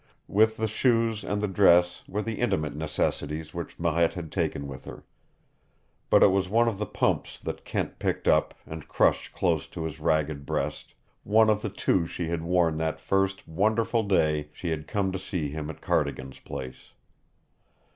With 0.27 0.57
the 0.57 0.67
shoes 0.67 1.23
and 1.23 1.43
the 1.43 1.47
dress 1.47 2.01
were 2.07 2.23
the 2.23 2.39
intimate 2.39 2.75
necessities 2.75 3.53
which 3.53 3.77
Marette 3.77 4.15
had 4.15 4.31
taken 4.31 4.67
with 4.67 4.85
her. 4.85 5.03
But 6.09 6.23
it 6.23 6.31
was 6.31 6.49
one 6.49 6.67
of 6.67 6.79
the 6.79 6.87
pumps 6.87 7.37
that 7.37 7.65
Kent 7.65 7.99
picked 7.99 8.27
up 8.27 8.55
and 8.65 8.87
crushed 8.87 9.31
close 9.31 9.67
to 9.67 9.83
his 9.83 9.99
ragged 9.99 10.43
breast 10.43 10.95
one 11.23 11.51
of 11.51 11.61
the 11.61 11.69
two 11.69 12.07
she 12.07 12.29
had 12.29 12.41
worn 12.41 12.77
that 12.77 12.99
first 12.99 13.47
wonderful 13.47 14.01
day 14.01 14.49
she 14.53 14.69
had 14.69 14.87
come 14.87 15.11
to 15.11 15.19
see 15.19 15.49
him 15.49 15.69
at 15.69 15.81
Cardigan's 15.81 16.39
place. 16.39 16.93